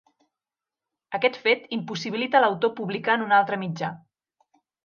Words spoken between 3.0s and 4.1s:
en un altre mitjà.